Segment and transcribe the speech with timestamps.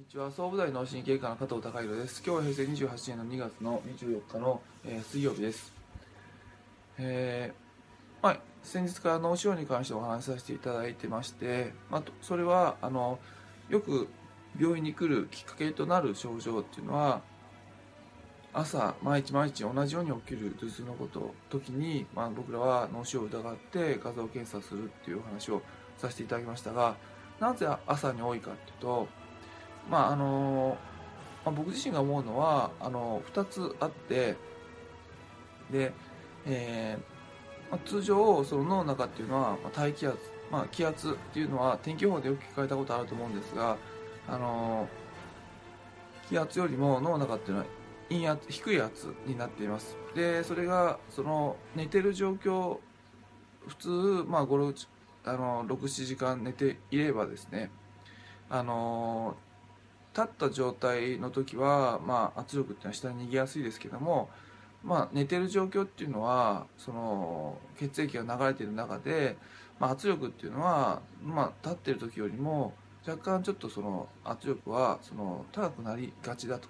[0.00, 0.30] こんにちは。
[0.30, 2.22] 総武大脳神経科の加藤孝弘です。
[2.24, 5.74] 今日は平成28年の2月の24日の、えー水曜日です。
[6.96, 13.18] えーまあ、先日から脳腫瘍に関してお話しさせていただいてまして、まあ、それはあの
[13.68, 14.08] よく
[14.58, 17.20] 病院に来るきっかけとなる症状っていうのは
[18.54, 25.60] 朝毎日毎日同じように起きる頭痛のこと時に、まあ、僕らは脳腫瘍を疑って画像検査するっていうお話を
[25.98, 26.96] させていただきましたが
[27.38, 29.19] なぜ朝に多いかっていうと
[29.90, 30.78] まああの
[31.44, 34.36] まあ、僕自身が思うのはあの2つあって
[35.70, 35.92] で、
[36.46, 40.18] えーまあ、通常その脳の中っていうのは、まあ、大気圧、
[40.50, 43.76] まあ、気圧っていうのは天気予報でよく聞かれたことあると思うんですが
[44.28, 44.88] あの
[46.28, 47.66] 気圧よりも脳の中っていうのは
[48.08, 49.96] 陰圧低い圧になっています。
[50.14, 52.78] でそれがその寝てる状況
[53.68, 53.88] 普通、
[54.28, 54.86] まあ、5
[55.24, 57.70] あの67時間寝ていればですね
[58.48, 59.36] あの
[60.16, 64.28] 立った状態の時は、まあ、圧力っていうのは下に逃げやすいですけども、
[64.82, 69.36] まあ、寝てる状況っていうのはその血液が流れている中で、
[69.78, 72.72] まあ、圧力っていうのは、まあ、立ってる時よりも
[73.06, 76.68] 若干ちょっとその圧力はその高くなりがちだと。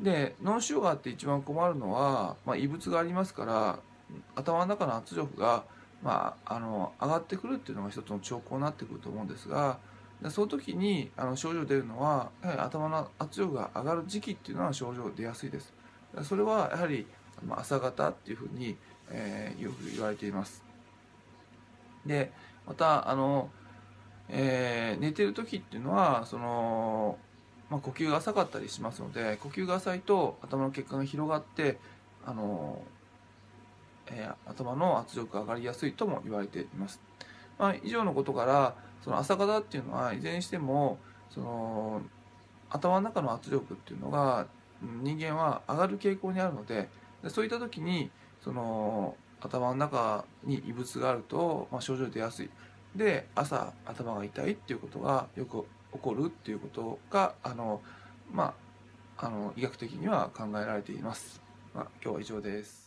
[0.00, 3.78] で脳腫瘍があって一番困るのは、まあ、異物がありますから
[4.34, 5.64] 頭の中の圧力が、
[6.02, 9.78] まあ、あの上がってくるっていうのが一つの兆候になってくると思うんですが
[10.22, 15.74] でその時にあの症状出るのはやはり頭の圧力が上がる時期っていうのは症状出やすいです。
[16.22, 17.06] それはやはり
[17.50, 18.76] 朝方っていうふうに、
[19.10, 20.64] えーよく言われています。
[22.06, 22.32] で
[22.66, 23.50] またあの、
[24.28, 27.18] えー寝てる時っていうのはその、
[27.70, 31.78] まあ、呼吸が浅かったりしますので呼吸が浅いと頭の血管が広がって
[32.24, 32.82] あの、
[34.06, 37.00] えー頭の圧力が上がりやすいとも言われています。
[37.58, 40.98] まあ、以上のことからその朝方っていうのはいずれにしても
[41.30, 42.02] その
[42.70, 44.46] 頭の中の圧力っていうのが
[45.02, 46.88] 人間は上がる傾向にあるので
[47.22, 48.10] でそういった時に
[48.42, 52.50] その頭の中に異物があると、まあ、症状出やすい。
[52.94, 57.82] で朝頭が痛いっていうことがよく起こるっていうことがあの、
[58.32, 58.54] ま
[59.18, 61.42] あ、あの医学的には考えられています、
[61.74, 62.85] まあ、今日は以上です。